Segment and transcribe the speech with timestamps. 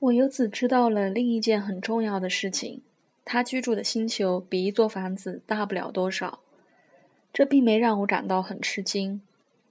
[0.00, 2.80] 我由此知道了另一件很重要的事情：
[3.22, 6.40] 他居住的星球比一座房子大不了多少。
[7.34, 9.20] 这并没让我感到很吃惊。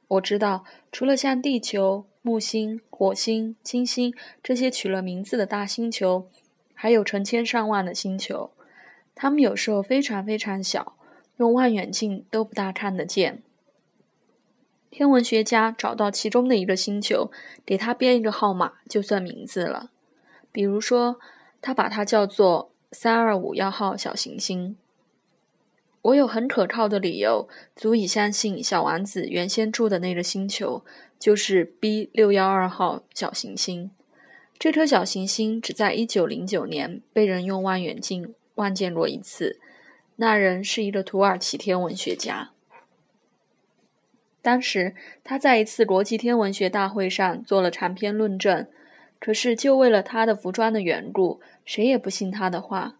[0.07, 4.13] 我知道，除了像地球、木星、火星、金星
[4.43, 6.27] 这些取了名字的大星球，
[6.75, 8.51] 还有成千上万的星球。
[9.15, 10.95] 它们有时候非常非常小，
[11.37, 13.41] 用望远镜都不大看得见。
[14.91, 17.31] 天文学家找到其中的一个星球，
[17.65, 19.89] 给它编一个号码，就算名字了。
[20.51, 21.19] 比如说，
[21.61, 24.75] 他把它叫做三二五幺号小行星。
[26.01, 30.83] 我有很可靠的理由，足以相信小王子原先住的那个星球
[31.19, 33.91] 就是 B 六幺二号小行星。
[34.57, 39.59] 这颗小行星只在一九零九年被人用望远镜望见过一次，
[40.15, 42.51] 那人是一个土耳其天文学家。
[44.41, 48.67] 当时他在一次国际天文学大会上做了长篇论证，
[49.19, 52.95] 可是就为了他的服装的缘故，谁也不信他的话。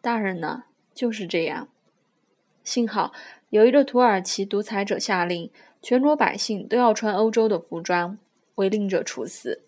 [0.00, 1.68] 大人呢，就是这样。
[2.64, 3.12] 幸好
[3.50, 5.50] 有一个土耳其独裁者下令，
[5.82, 8.18] 全国百姓都要穿欧洲的服装，
[8.56, 9.62] 违令者处死。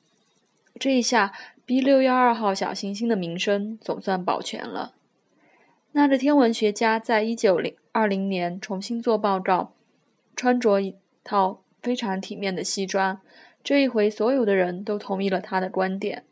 [0.78, 1.32] 这一下
[1.66, 4.94] ，B 六幺二号小行星的名声总算保全了。
[5.92, 9.72] 那个天文学家在一九零二零年重新做报告，
[10.36, 13.20] 穿着一套非常体面的西装。
[13.62, 16.24] 这一回，所有的人都同意了他的观点。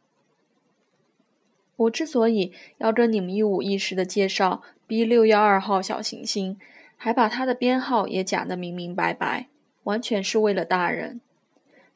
[1.76, 6.58] 我之所以要跟你们一五一十的介绍 B 六幺二号小行星，
[6.96, 9.48] 还把它的编号也讲得明明白白，
[9.84, 11.20] 完全是为了大人。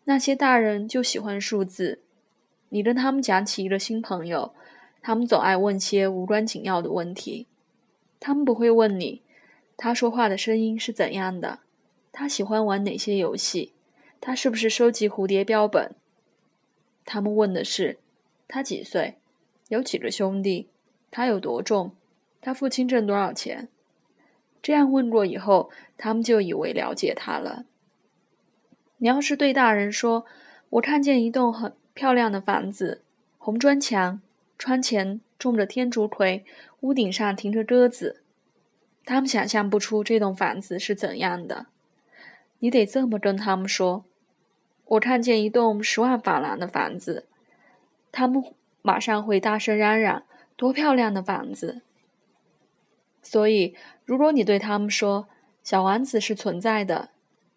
[0.05, 2.01] 那些大人就喜欢数字。
[2.69, 4.55] 你跟他们讲起一个新朋友，
[5.03, 7.47] 他们总爱问些无关紧要的问题。
[8.21, 9.23] 他们不会问你，
[9.77, 11.59] 他说话的声音是怎样的，
[12.13, 13.73] 他喜欢玩哪些游戏，
[14.25, 15.97] 他是不是收集蝴蝶标本。
[17.05, 17.99] 他们问的是，
[18.47, 19.17] 他几岁？
[19.67, 20.69] 有几个兄弟？
[21.11, 21.91] 他有多重？
[22.41, 23.67] 他父亲挣多少钱？
[24.63, 27.65] 这样问过以后，他们就以为了解他了。
[28.99, 30.25] 你要是对大人说
[30.71, 33.03] ：“我看见一栋很漂亮的房子，
[33.39, 34.23] 红砖墙，
[34.57, 36.45] 窗前种着天竺葵，
[36.83, 38.23] 屋顶上停着鸽子。”
[39.05, 41.67] 他们想象不出这栋房子是怎样的。
[42.61, 44.05] 你得这么跟他们说
[44.93, 47.27] ：“我看见一栋十万法郎的房子。”
[48.11, 48.43] 他们。
[48.85, 50.25] 马上会大声嚷嚷
[50.59, 51.83] ：“多漂亮的房子！”
[53.23, 55.29] 所以，如果你对他们说
[55.63, 57.11] 小王子是存在的，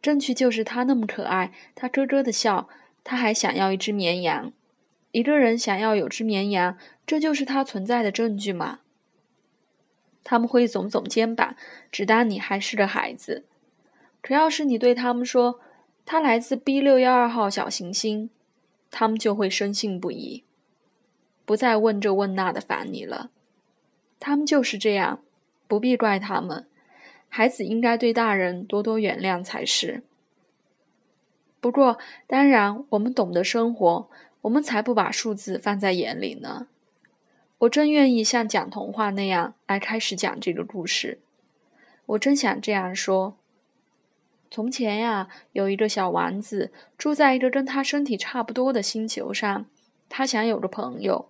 [0.03, 2.69] 证据就是他那么可爱，他咯咯的笑，
[3.03, 4.53] 他还想要一只绵羊。
[5.11, 8.81] 一个人想要有只绵羊，这就是他存在的证据吗？
[10.23, 11.55] 他们会耸耸肩膀，
[11.91, 13.45] 只当你还是个孩子。
[14.21, 15.59] 可要是你对他们说
[16.05, 18.29] 他来自 B 六幺二号小行星，
[18.91, 20.43] 他们就会深信不疑。
[21.45, 23.29] 不再问这问那的烦你了，
[24.19, 25.21] 他们就是这样，
[25.67, 26.67] 不必怪他们。
[27.27, 30.03] 孩子应该对大人多多原谅才是。
[31.59, 34.09] 不过，当然，我们懂得生活，
[34.41, 36.67] 我们才不把数字放在眼里呢。
[37.59, 41.19] 我真愿意像讲童话那样来开始讲这个故事。
[42.05, 43.35] 我真想这样说：
[44.55, 49.65] 从前呀，有一个小王子住在一个跟他身体差不多的星球上，
[50.07, 51.27] 他想有个朋友。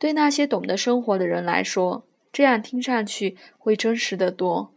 [0.00, 2.02] 对那些懂得生活的人来说，
[2.32, 4.72] 这样听上去会真实的多。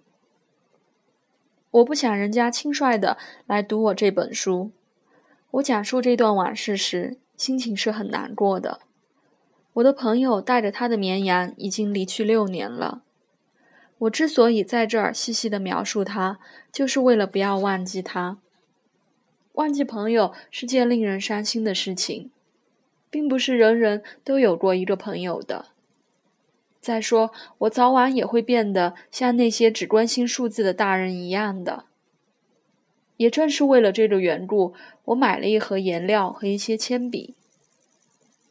[1.72, 4.70] 我不想人家轻率的来读我这本书。
[5.50, 8.82] 我讲述这段往事时，心情是很难过的。
[9.74, 13.02] 我的朋友带着他的绵羊已经离去六年了。
[13.98, 16.40] 我之所以在这儿细细的描述他，
[16.72, 18.38] 就是为了不要忘记他。
[19.54, 22.32] 忘记朋友是件令人伤心的事情。
[23.16, 25.68] 并不是人人都有过一个朋友的。
[26.82, 31.86] 再说，我早晚也会变得像那些只关心数字的大人一样的。
[33.16, 34.74] 也正是为了这个缘故，
[35.06, 37.36] 我买了一盒颜料和一些铅笔。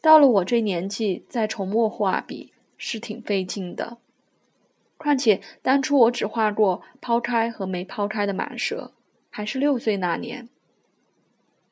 [0.01, 3.99] 到了我这年纪，再重墨画笔是挺费劲的。
[5.05, 8.95] 况且当初我只画过抛开和没抛开的蟒蛇，
[9.29, 10.49] 还是六岁那年。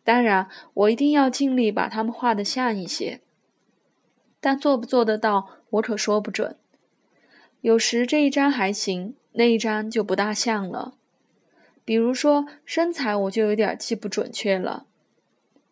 [0.04, 3.22] 当然，我一定要尽力把它们画得像一些，
[4.38, 6.56] 但做不做得到，我可说不准。
[7.62, 10.92] 有时这一张还行，那一张就不大像了。
[11.86, 14.84] 比如说身材，我就有点记不准确了。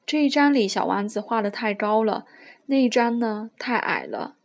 [0.07, 2.25] 这一张里小王子画的太高了，
[2.65, 4.37] 那一张呢太矮了。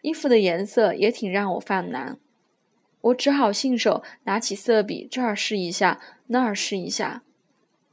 [0.00, 2.18] 衣服的颜色也挺让我犯难，
[3.02, 7.22] 我只好信手拿起色笔，这儿试一下，那儿试一下。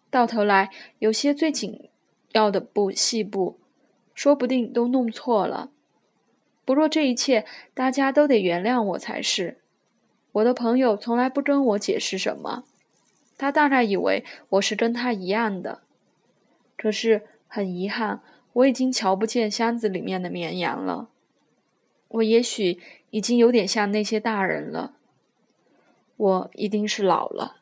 [0.09, 0.69] 到头来，
[0.99, 1.89] 有些最紧
[2.31, 3.59] 要的布细部，
[4.13, 5.71] 说不定都弄错了。
[6.65, 9.57] 不若这一切，大家都得原谅我才是。
[10.33, 12.63] 我的朋友从来不跟我解释什么，
[13.37, 15.81] 他大概以为我是跟他一样的。
[16.77, 18.21] 可是很遗憾，
[18.53, 21.09] 我已经瞧不见箱子里面的绵羊了。
[22.09, 22.79] 我也许
[23.09, 24.93] 已经有点像那些大人了。
[26.19, 27.58] 我一定是老了。